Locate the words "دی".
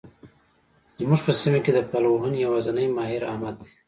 3.61-3.69